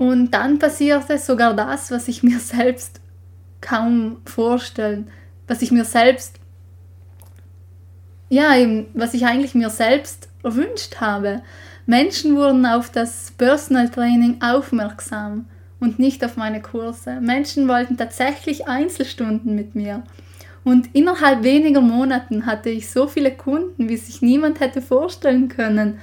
Und 0.00 0.30
dann 0.30 0.58
passierte 0.58 1.18
sogar 1.18 1.52
das, 1.52 1.90
was 1.90 2.08
ich 2.08 2.22
mir 2.22 2.38
selbst 2.38 3.02
kaum 3.60 4.22
vorstellen, 4.24 5.10
was 5.46 5.60
ich 5.60 5.72
mir 5.72 5.84
selbst, 5.84 6.36
ja, 8.30 8.56
eben, 8.56 8.86
was 8.94 9.12
ich 9.12 9.26
eigentlich 9.26 9.54
mir 9.54 9.68
selbst 9.68 10.30
erwünscht 10.42 11.02
habe. 11.02 11.42
Menschen 11.84 12.34
wurden 12.34 12.64
auf 12.64 12.88
das 12.88 13.32
Personal 13.36 13.90
Training 13.90 14.40
aufmerksam 14.40 15.44
und 15.80 15.98
nicht 15.98 16.24
auf 16.24 16.38
meine 16.38 16.62
Kurse. 16.62 17.20
Menschen 17.20 17.68
wollten 17.68 17.98
tatsächlich 17.98 18.66
Einzelstunden 18.66 19.54
mit 19.54 19.74
mir. 19.74 20.02
Und 20.64 20.94
innerhalb 20.94 21.42
weniger 21.42 21.82
Monaten 21.82 22.46
hatte 22.46 22.70
ich 22.70 22.88
so 22.88 23.06
viele 23.06 23.32
Kunden, 23.32 23.90
wie 23.90 23.98
sich 23.98 24.22
niemand 24.22 24.60
hätte 24.60 24.80
vorstellen 24.80 25.48
können 25.48 25.98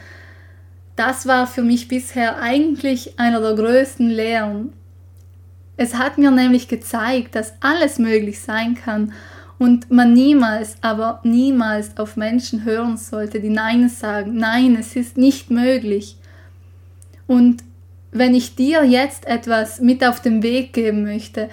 das 0.97 1.27
war 1.27 1.47
für 1.47 1.61
mich 1.61 1.87
bisher 1.87 2.41
eigentlich 2.41 3.19
einer 3.19 3.39
der 3.39 3.53
größten 3.53 4.09
Lehren. 4.09 4.73
Es 5.77 5.93
hat 5.93 6.17
mir 6.17 6.31
nämlich 6.31 6.67
gezeigt, 6.67 7.35
dass 7.35 7.53
alles 7.61 7.99
möglich 7.99 8.41
sein 8.41 8.73
kann 8.75 9.13
und 9.59 9.91
man 9.91 10.13
niemals, 10.13 10.75
aber 10.81 11.21
niemals 11.23 11.97
auf 11.97 12.17
Menschen 12.17 12.65
hören 12.65 12.97
sollte, 12.97 13.39
die 13.39 13.49
Nein 13.49 13.89
sagen. 13.89 14.37
Nein, 14.37 14.75
es 14.75 14.95
ist 14.95 15.17
nicht 15.17 15.51
möglich. 15.51 16.17
Und 17.27 17.63
wenn 18.11 18.33
ich 18.33 18.55
dir 18.55 18.83
jetzt 18.83 19.27
etwas 19.27 19.79
mit 19.79 20.03
auf 20.03 20.19
den 20.21 20.41
Weg 20.41 20.73
geben 20.73 21.03
möchte, 21.03 21.49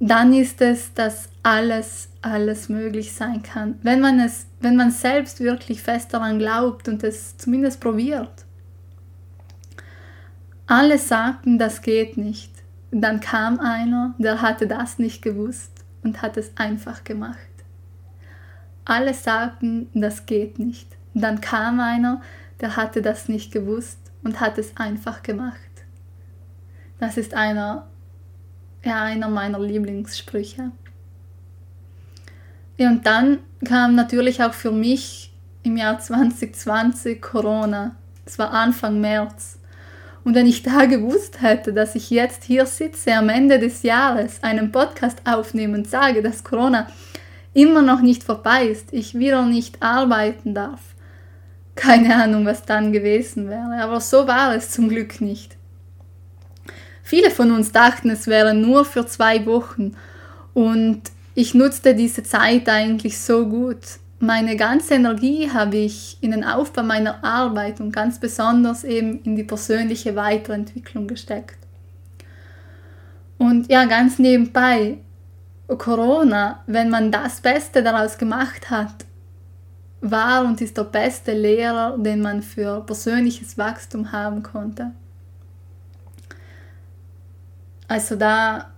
dann 0.00 0.32
ist 0.32 0.60
es, 0.60 0.92
dass 0.94 1.28
alles, 1.44 2.08
alles 2.22 2.68
möglich 2.68 3.12
sein 3.12 3.42
kann, 3.42 3.78
wenn 3.82 4.00
man 4.00 4.18
es, 4.18 4.46
wenn 4.60 4.74
man 4.74 4.90
selbst 4.90 5.40
wirklich 5.40 5.80
fest 5.80 6.12
daran 6.12 6.40
glaubt 6.40 6.88
und 6.88 7.04
es 7.04 7.36
zumindest 7.36 7.80
probiert. 7.80 8.44
Alle 10.66 10.98
sagten, 10.98 11.58
das 11.58 11.82
geht 11.82 12.16
nicht. 12.16 12.50
Dann 12.90 13.20
kam 13.20 13.60
einer, 13.60 14.14
der 14.18 14.40
hatte 14.40 14.66
das 14.66 14.98
nicht 14.98 15.20
gewusst 15.20 15.84
und 16.02 16.22
hat 16.22 16.36
es 16.36 16.56
einfach 16.56 17.04
gemacht. 17.04 17.38
Alle 18.84 19.14
sagten, 19.14 19.88
das 19.94 20.26
geht 20.26 20.58
nicht. 20.58 20.88
Dann 21.12 21.40
kam 21.40 21.80
einer, 21.80 22.22
der 22.60 22.76
hatte 22.76 23.02
das 23.02 23.28
nicht 23.28 23.52
gewusst 23.52 23.98
und 24.22 24.40
hat 24.40 24.58
es 24.58 24.76
einfach 24.76 25.22
gemacht. 25.22 25.58
Das 26.98 27.16
ist 27.16 27.34
einer, 27.34 27.86
ja, 28.84 29.02
einer 29.02 29.28
meiner 29.28 29.60
Lieblingssprüche. 29.60 30.70
Ja, 32.76 32.88
und 32.88 33.06
dann 33.06 33.38
kam 33.64 33.94
natürlich 33.94 34.42
auch 34.42 34.54
für 34.54 34.72
mich 34.72 35.32
im 35.62 35.76
Jahr 35.76 35.98
2020 35.98 37.20
Corona. 37.20 37.96
Es 38.24 38.38
war 38.38 38.52
Anfang 38.52 39.00
März. 39.00 39.58
Und 40.24 40.34
wenn 40.34 40.46
ich 40.46 40.62
da 40.62 40.86
gewusst 40.86 41.42
hätte, 41.42 41.72
dass 41.74 41.94
ich 41.94 42.08
jetzt 42.10 42.44
hier 42.44 42.64
sitze 42.64 43.12
am 43.14 43.28
Ende 43.28 43.58
des 43.58 43.82
Jahres, 43.82 44.42
einen 44.42 44.72
Podcast 44.72 45.18
aufnehme 45.24 45.76
und 45.76 45.88
sage, 45.88 46.22
dass 46.22 46.42
Corona 46.42 46.88
immer 47.52 47.82
noch 47.82 48.00
nicht 48.00 48.24
vorbei 48.24 48.66
ist, 48.66 48.92
ich 48.92 49.18
wieder 49.18 49.44
nicht 49.44 49.82
arbeiten 49.82 50.54
darf, 50.54 50.80
keine 51.74 52.16
Ahnung, 52.16 52.46
was 52.46 52.64
dann 52.64 52.92
gewesen 52.92 53.48
wäre. 53.50 53.82
Aber 53.82 54.00
so 54.00 54.26
war 54.26 54.54
es 54.54 54.70
zum 54.70 54.88
Glück 54.88 55.20
nicht. 55.20 55.56
Viele 57.02 57.30
von 57.30 57.52
uns 57.52 57.70
dachten, 57.70 58.08
es 58.08 58.26
wäre 58.26 58.54
nur 58.54 58.86
für 58.86 59.06
zwei 59.06 59.44
Wochen 59.44 59.94
und 60.54 61.02
ich 61.34 61.52
nutzte 61.52 61.94
diese 61.94 62.22
Zeit 62.22 62.68
eigentlich 62.68 63.18
so 63.18 63.46
gut 63.46 63.80
meine 64.18 64.56
ganze 64.56 64.94
Energie 64.94 65.50
habe 65.50 65.76
ich 65.76 66.18
in 66.20 66.30
den 66.30 66.44
Aufbau 66.44 66.82
meiner 66.82 67.22
Arbeit 67.24 67.80
und 67.80 67.92
ganz 67.92 68.18
besonders 68.18 68.84
eben 68.84 69.20
in 69.22 69.36
die 69.36 69.44
persönliche 69.44 70.16
Weiterentwicklung 70.16 71.06
gesteckt. 71.06 71.58
Und 73.38 73.70
ja, 73.70 73.84
ganz 73.84 74.18
nebenbei, 74.18 74.98
Corona, 75.66 76.62
wenn 76.66 76.90
man 76.90 77.10
das 77.10 77.40
Beste 77.40 77.82
daraus 77.82 78.16
gemacht 78.16 78.70
hat, 78.70 79.04
war 80.00 80.44
und 80.44 80.60
ist 80.60 80.76
der 80.76 80.84
beste 80.84 81.32
Lehrer, 81.32 81.96
den 81.98 82.20
man 82.20 82.42
für 82.42 82.80
persönliches 82.82 83.56
Wachstum 83.56 84.12
haben 84.12 84.42
konnte. 84.42 84.92
Also 87.88 88.16
da 88.16 88.73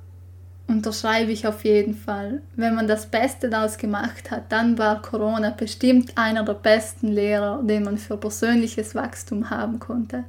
unterschreibe 0.69 1.31
ich 1.31 1.47
auf 1.47 1.65
jeden 1.65 1.95
Fall. 1.95 2.43
Wenn 2.57 2.75
man 2.75 2.89
das 2.89 3.07
Beste 3.07 3.49
daraus 3.49 3.79
gemacht 3.79 4.31
hat, 4.31 4.51
dann 4.51 4.79
war 4.79 5.03
Corona 5.03 5.51
bestimmt 5.51 6.13
einer 6.17 6.45
der 6.45 6.55
besten 6.55 7.09
Lehrer, 7.09 7.63
den 7.63 7.85
man 7.85 7.99
für 7.99 8.17
persönliches 8.17 8.95
Wachstum 8.95 9.51
haben 9.51 9.79
konnte. 9.79 10.25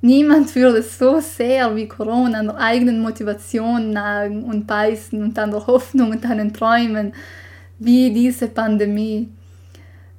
Niemand 0.00 0.54
würde 0.54 0.82
so 0.82 1.18
sehr 1.18 1.74
wie 1.74 1.88
Corona 1.88 2.38
an 2.38 2.46
der 2.46 2.58
eigenen 2.58 3.00
Motivation 3.00 3.90
nagen 3.90 4.44
und 4.44 4.66
beißen 4.66 5.20
und 5.20 5.36
an 5.38 5.50
der 5.50 5.66
Hoffnung 5.66 6.12
und 6.12 6.24
an 6.24 6.38
den 6.38 6.54
Träumen 6.54 7.12
wie 7.80 8.12
diese 8.12 8.46
Pandemie. 8.46 9.28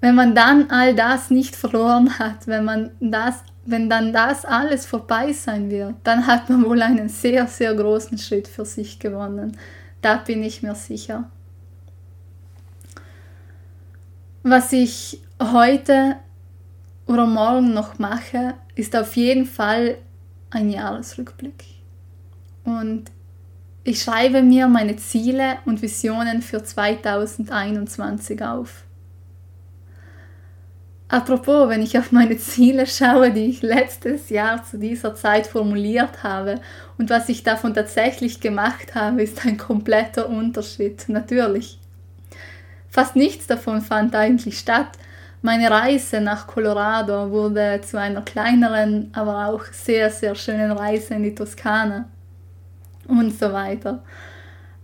Wenn 0.02 0.16
man 0.16 0.36
dann 0.36 0.70
all 0.70 0.96
das 0.96 1.30
nicht 1.30 1.56
verloren 1.56 2.20
hat, 2.20 2.48
wenn 2.48 2.66
man 2.66 2.92
das 3.00 3.44
wenn 3.70 3.90
dann 3.90 4.14
das 4.14 4.46
alles 4.46 4.86
vorbei 4.86 5.34
sein 5.34 5.70
wird, 5.70 5.96
dann 6.04 6.26
hat 6.28 6.50
man 6.50 6.66
wohl 6.66 6.82
einen 6.82 7.10
sehr, 7.10 7.48
sehr 7.48 7.74
großen 7.74 8.18
Schritt 8.18 8.48
für 8.48 8.66
sich 8.66 9.00
gewonnen. 9.00 9.58
Da 10.02 10.18
bin 10.18 10.44
ich 10.44 10.64
mir 10.64 10.76
sicher. 10.76 11.30
Was 14.44 14.72
ich 14.72 15.22
heute 15.42 16.16
oder 17.06 17.26
morgen 17.26 17.74
noch 17.74 18.00
mache, 18.00 18.54
ist 18.76 18.96
auf 18.96 19.16
jeden 19.16 19.46
Fall 19.46 19.98
ein 20.50 20.70
Jahresrückblick. 20.70 21.66
Und 22.64 23.12
ich 23.84 24.02
schreibe 24.02 24.42
mir 24.42 24.68
meine 24.68 24.96
Ziele 24.98 25.58
und 25.66 25.82
Visionen 25.82 26.42
für 26.42 26.64
2021 26.64 28.44
auf. 28.44 28.84
Apropos, 31.12 31.68
wenn 31.70 31.82
ich 31.82 31.98
auf 31.98 32.12
meine 32.12 32.38
Ziele 32.38 32.86
schaue, 32.86 33.32
die 33.32 33.48
ich 33.48 33.64
letztes 33.64 34.30
Jahr 34.30 34.64
zu 34.64 34.78
dieser 34.78 35.16
Zeit 35.16 35.48
formuliert 35.48 36.22
habe 36.22 36.62
und 37.00 37.10
was 37.10 37.30
ich 37.30 37.42
davon 37.42 37.74
tatsächlich 37.74 38.40
gemacht 38.40 38.94
habe, 38.94 39.24
ist 39.24 39.44
ein 39.44 39.58
kompletter 39.58 40.30
Unterschied, 40.30 41.10
natürlich. 41.10 41.80
Fast 42.90 43.16
nichts 43.16 43.48
davon 43.48 43.82
fand 43.82 44.16
eigentlich 44.16 44.60
statt. 44.60 44.90
Meine 45.42 45.72
Reise 45.72 46.22
nach 46.22 46.46
Colorado 46.46 47.32
wurde 47.32 47.82
zu 47.82 48.00
einer 48.00 48.22
kleineren, 48.22 49.10
aber 49.14 49.48
auch 49.48 49.64
sehr, 49.72 50.12
sehr 50.12 50.36
schönen 50.36 50.72
Reise 50.72 51.16
in 51.16 51.24
die 51.24 51.34
Toskana 51.34 52.08
und 53.08 53.32
so 53.32 53.52
weiter. 53.52 54.04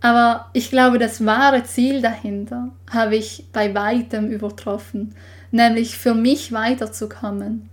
Aber 0.00 0.50
ich 0.54 0.70
glaube, 0.70 0.98
das 0.98 1.24
wahre 1.24 1.62
Ziel 1.62 2.02
dahinter 2.02 2.70
habe 2.90 3.14
ich 3.14 3.46
bei 3.52 3.72
weitem 3.74 4.28
übertroffen 4.28 5.14
nämlich 5.50 5.96
für 5.96 6.14
mich 6.14 6.52
weiterzukommen. 6.52 7.68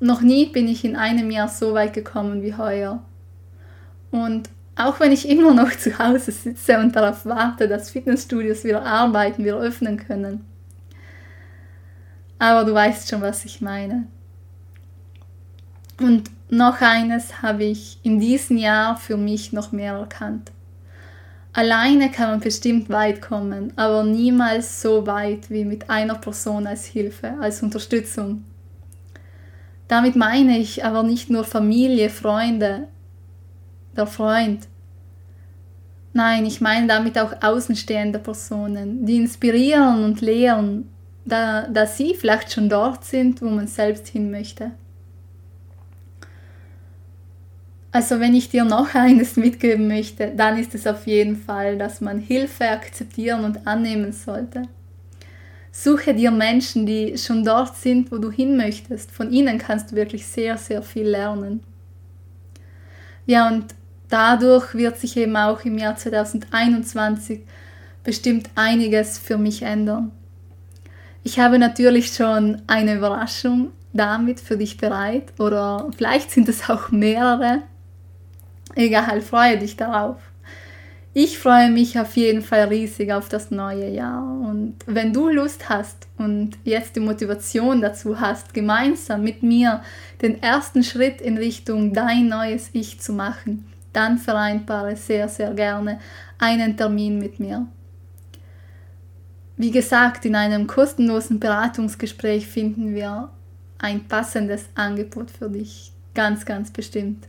Noch 0.00 0.20
nie 0.20 0.46
bin 0.46 0.68
ich 0.68 0.84
in 0.84 0.96
einem 0.96 1.30
Jahr 1.30 1.48
so 1.48 1.74
weit 1.74 1.92
gekommen 1.92 2.42
wie 2.42 2.54
heuer. 2.54 3.02
Und 4.10 4.48
auch 4.76 5.00
wenn 5.00 5.12
ich 5.12 5.28
immer 5.28 5.52
noch 5.54 5.70
zu 5.76 5.98
Hause 5.98 6.30
sitze 6.30 6.78
und 6.78 6.94
darauf 6.94 7.26
warte, 7.26 7.68
dass 7.68 7.90
Fitnessstudios 7.90 8.64
wieder 8.64 8.84
arbeiten, 8.84 9.44
wieder 9.44 9.58
öffnen 9.58 9.96
können. 9.96 10.44
Aber 12.38 12.64
du 12.64 12.72
weißt 12.72 13.08
schon, 13.08 13.20
was 13.20 13.44
ich 13.44 13.60
meine. 13.60 14.06
Und 16.00 16.30
noch 16.48 16.80
eines 16.80 17.42
habe 17.42 17.64
ich 17.64 17.98
in 18.04 18.20
diesem 18.20 18.56
Jahr 18.56 18.96
für 18.96 19.16
mich 19.16 19.52
noch 19.52 19.72
mehr 19.72 19.94
erkannt. 19.94 20.52
Alleine 21.52 22.10
kann 22.10 22.30
man 22.30 22.40
bestimmt 22.40 22.88
weit 22.90 23.22
kommen, 23.22 23.72
aber 23.76 24.04
niemals 24.04 24.82
so 24.82 25.06
weit 25.06 25.50
wie 25.50 25.64
mit 25.64 25.90
einer 25.90 26.14
Person 26.14 26.66
als 26.66 26.84
Hilfe, 26.84 27.34
als 27.40 27.62
Unterstützung. 27.62 28.44
Damit 29.88 30.14
meine 30.16 30.58
ich 30.58 30.84
aber 30.84 31.02
nicht 31.02 31.30
nur 31.30 31.44
Familie, 31.44 32.10
Freunde, 32.10 32.88
der 33.96 34.06
Freund. 34.06 34.68
Nein, 36.12 36.46
ich 36.46 36.60
meine 36.60 36.86
damit 36.86 37.18
auch 37.18 37.32
außenstehende 37.42 38.18
Personen, 38.18 39.06
die 39.06 39.16
inspirieren 39.16 40.04
und 40.04 40.20
lehren, 40.20 40.90
da, 41.24 41.66
da 41.68 41.86
sie 41.86 42.14
vielleicht 42.14 42.52
schon 42.52 42.68
dort 42.68 43.04
sind, 43.04 43.40
wo 43.42 43.46
man 43.46 43.66
selbst 43.66 44.08
hin 44.08 44.30
möchte. 44.30 44.72
Also 47.90 48.20
wenn 48.20 48.34
ich 48.34 48.50
dir 48.50 48.64
noch 48.64 48.94
eines 48.94 49.36
mitgeben 49.36 49.88
möchte, 49.88 50.32
dann 50.36 50.58
ist 50.58 50.74
es 50.74 50.86
auf 50.86 51.06
jeden 51.06 51.36
Fall, 51.36 51.78
dass 51.78 52.00
man 52.00 52.18
Hilfe 52.18 52.68
akzeptieren 52.68 53.44
und 53.44 53.66
annehmen 53.66 54.12
sollte. 54.12 54.62
Suche 55.72 56.12
dir 56.12 56.30
Menschen, 56.30 56.86
die 56.86 57.16
schon 57.16 57.44
dort 57.44 57.76
sind, 57.76 58.10
wo 58.10 58.18
du 58.18 58.30
hin 58.30 58.56
möchtest. 58.56 59.10
Von 59.10 59.30
ihnen 59.30 59.58
kannst 59.58 59.92
du 59.92 59.96
wirklich 59.96 60.26
sehr, 60.26 60.58
sehr 60.58 60.82
viel 60.82 61.06
lernen. 61.08 61.60
Ja, 63.26 63.48
und 63.48 63.66
dadurch 64.08 64.74
wird 64.74 64.98
sich 64.98 65.16
eben 65.16 65.36
auch 65.36 65.64
im 65.64 65.78
Jahr 65.78 65.96
2021 65.96 67.42
bestimmt 68.02 68.50
einiges 68.54 69.18
für 69.18 69.38
mich 69.38 69.62
ändern. 69.62 70.10
Ich 71.22 71.38
habe 71.38 71.58
natürlich 71.58 72.12
schon 72.12 72.62
eine 72.66 72.96
Überraschung 72.96 73.70
damit 73.92 74.40
für 74.40 74.56
dich 74.56 74.78
bereit 74.78 75.38
oder 75.38 75.90
vielleicht 75.96 76.30
sind 76.30 76.48
es 76.48 76.68
auch 76.70 76.90
mehrere. 76.90 77.62
Egal, 78.78 79.22
freue 79.22 79.58
dich 79.58 79.76
darauf. 79.76 80.18
Ich 81.12 81.40
freue 81.40 81.68
mich 81.68 81.98
auf 81.98 82.14
jeden 82.14 82.42
Fall 82.42 82.68
riesig 82.68 83.12
auf 83.12 83.28
das 83.28 83.50
neue 83.50 83.90
Jahr. 83.90 84.22
Und 84.22 84.76
wenn 84.86 85.12
du 85.12 85.28
Lust 85.28 85.68
hast 85.68 86.06
und 86.16 86.52
jetzt 86.62 86.94
die 86.94 87.00
Motivation 87.00 87.80
dazu 87.80 88.20
hast, 88.20 88.54
gemeinsam 88.54 89.24
mit 89.24 89.42
mir 89.42 89.82
den 90.22 90.40
ersten 90.40 90.84
Schritt 90.84 91.20
in 91.20 91.38
Richtung 91.38 91.92
dein 91.92 92.28
neues 92.28 92.70
Ich 92.72 93.00
zu 93.00 93.12
machen, 93.12 93.66
dann 93.92 94.16
vereinbare 94.16 94.94
sehr, 94.94 95.28
sehr 95.28 95.52
gerne 95.54 95.98
einen 96.38 96.76
Termin 96.76 97.18
mit 97.18 97.40
mir. 97.40 97.66
Wie 99.56 99.72
gesagt, 99.72 100.24
in 100.24 100.36
einem 100.36 100.68
kostenlosen 100.68 101.40
Beratungsgespräch 101.40 102.46
finden 102.46 102.94
wir 102.94 103.28
ein 103.78 104.04
passendes 104.04 104.66
Angebot 104.76 105.32
für 105.32 105.50
dich. 105.50 105.90
Ganz, 106.14 106.46
ganz 106.46 106.70
bestimmt. 106.70 107.26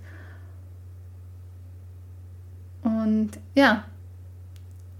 Und 2.89 3.31
ja, 3.55 3.85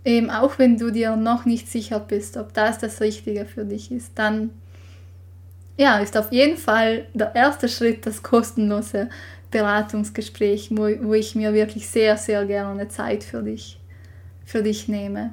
eben 0.06 0.30
auch 0.30 0.60
wenn 0.60 0.78
du 0.78 0.92
dir 0.92 1.16
noch 1.16 1.46
nicht 1.46 1.68
sicher 1.68 2.00
bist, 2.00 2.38
ob 2.38 2.54
das 2.54 2.78
das 2.80 3.02
Richtige 3.02 3.46
für 3.46 3.66
dich 3.66 3.92
ist, 3.92 4.12
dann 4.16 4.52
ja, 5.78 6.00
ist 6.00 6.18
auf 6.18 6.32
jeden 6.32 6.58
Fall 6.58 7.06
der 7.14 7.34
erste 7.36 7.70
Schritt 7.70 8.06
das 8.06 8.22
kostenlose 8.22 9.10
Beratungsgespräch, 9.50 10.72
wo, 10.72 10.90
wo 11.02 11.14
ich 11.14 11.36
mir 11.36 11.54
wirklich 11.54 11.88
sehr, 11.88 12.18
sehr 12.18 12.46
gerne 12.46 12.90
Zeit 12.90 13.24
für 13.24 13.42
dich, 13.42 13.80
für 14.46 14.62
dich 14.62 14.88
nehme. 14.88 15.32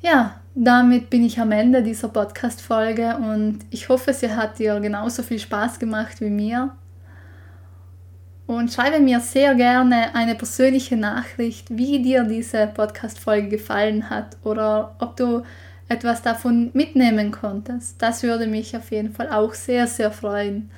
Ja, 0.00 0.40
damit 0.54 1.10
bin 1.10 1.24
ich 1.24 1.40
am 1.40 1.52
Ende 1.52 1.82
dieser 1.82 2.08
Podcast-Folge 2.08 3.16
und 3.16 3.58
ich 3.70 3.88
hoffe, 3.88 4.14
sie 4.14 4.30
hat 4.30 4.58
dir 4.58 4.80
genauso 4.80 5.22
viel 5.22 5.38
Spaß 5.38 5.78
gemacht 5.78 6.20
wie 6.20 6.30
mir. 6.30 6.74
Und 8.50 8.72
schreibe 8.72 8.98
mir 8.98 9.20
sehr 9.20 9.54
gerne 9.54 10.12
eine 10.12 10.34
persönliche 10.34 10.96
Nachricht, 10.96 11.68
wie 11.70 12.02
dir 12.02 12.24
diese 12.24 12.66
Podcast-Folge 12.66 13.46
gefallen 13.46 14.10
hat 14.10 14.36
oder 14.42 14.96
ob 14.98 15.16
du 15.16 15.44
etwas 15.88 16.22
davon 16.22 16.72
mitnehmen 16.72 17.30
konntest. 17.30 18.02
Das 18.02 18.24
würde 18.24 18.48
mich 18.48 18.76
auf 18.76 18.90
jeden 18.90 19.12
Fall 19.12 19.30
auch 19.30 19.54
sehr, 19.54 19.86
sehr 19.86 20.10
freuen. 20.10 20.68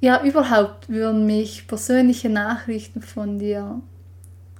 Ja, 0.00 0.22
überhaupt 0.24 0.88
würden 0.88 1.26
mich 1.26 1.68
persönliche 1.68 2.30
Nachrichten 2.30 3.02
von 3.02 3.38
dir 3.38 3.82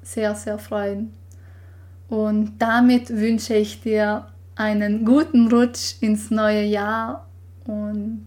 sehr, 0.02 0.34
sehr 0.34 0.58
freuen. 0.58 1.14
Und 2.10 2.58
damit 2.58 3.08
wünsche 3.16 3.54
ich 3.54 3.80
dir 3.80 4.26
einen 4.56 5.06
guten 5.06 5.48
Rutsch 5.50 5.94
ins 6.02 6.30
neue 6.30 6.64
Jahr 6.64 7.26
und 7.64 8.26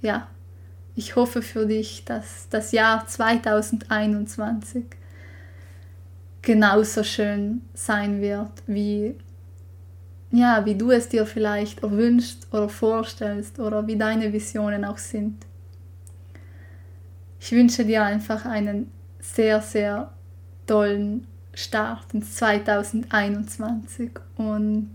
ja, 0.00 0.28
ich 0.96 1.14
hoffe 1.14 1.42
für 1.42 1.66
dich, 1.66 2.04
dass 2.06 2.48
das 2.48 2.72
Jahr 2.72 3.06
2021 3.06 4.84
genauso 6.40 7.04
schön 7.04 7.60
sein 7.74 8.22
wird, 8.22 8.50
wie, 8.66 9.14
ja, 10.30 10.64
wie 10.64 10.74
du 10.74 10.90
es 10.90 11.10
dir 11.10 11.26
vielleicht 11.26 11.82
erwünscht 11.82 12.46
oder 12.50 12.70
vorstellst 12.70 13.58
oder 13.58 13.86
wie 13.86 13.96
deine 13.96 14.32
Visionen 14.32 14.86
auch 14.86 14.96
sind. 14.98 15.44
Ich 17.38 17.52
wünsche 17.52 17.84
dir 17.84 18.02
einfach 18.02 18.46
einen 18.46 18.90
sehr, 19.20 19.60
sehr 19.60 20.10
tollen 20.66 21.26
Start 21.52 22.14
ins 22.14 22.36
2021 22.36 24.12
und 24.36 24.90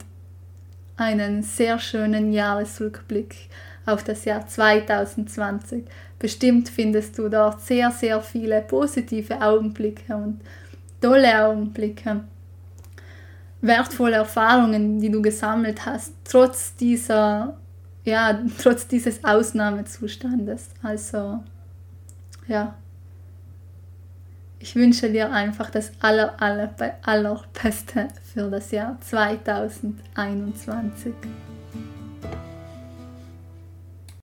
einen 0.98 1.44
sehr 1.44 1.78
schönen 1.80 2.34
Jahresrückblick 2.34 3.50
auf 3.86 4.04
das 4.04 4.26
Jahr 4.26 4.48
2020. 4.48 5.86
Bestimmt 6.20 6.68
findest 6.70 7.18
du 7.18 7.30
dort 7.30 7.62
sehr, 7.62 7.92
sehr 7.92 8.22
viele 8.22 8.62
positive 8.62 9.42
Augenblicke 9.42 10.16
und 10.16 10.42
tolle 11.02 11.46
Augenblicke, 11.46 12.24
wertvolle 13.62 14.18
Erfahrungen, 14.18 15.00
die 15.00 15.10
du 15.10 15.22
gesammelt 15.22 15.86
hast, 15.86 16.14
trotz 16.24 16.76
dieser, 16.76 17.58
ja, 18.04 18.40
trotz 18.62 18.88
dieses 18.88 19.24
Ausnahmezustandes. 19.24 20.70
Also, 20.84 21.40
ja. 22.48 22.76
Ich 24.60 24.76
wünsche 24.76 25.10
dir 25.10 25.32
einfach 25.32 25.72
das 25.72 25.92
aller, 26.02 26.40
aller, 26.40 26.76
allerbeste 27.02 28.10
für 28.32 28.48
das 28.52 28.70
Jahr 28.70 28.96
2021. 29.02 31.16